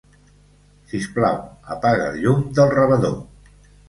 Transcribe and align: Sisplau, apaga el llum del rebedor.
Sisplau, 0.93 1.37
apaga 1.75 2.07
el 2.13 2.17
llum 2.23 2.41
del 2.61 2.73
rebedor. 2.77 3.15